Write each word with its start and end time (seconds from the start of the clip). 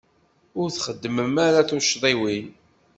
Ur 0.59 0.67
txeddmem 0.69 1.35
ara 1.47 1.67
tuccḍiwin. 1.69 2.47